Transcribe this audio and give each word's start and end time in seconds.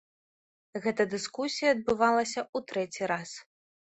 Гэта 0.85 1.05
дыскусія 1.11 1.69
адбывалася 1.75 2.41
ў 2.55 2.71
трэці 2.73 3.03
раз. 3.13 3.29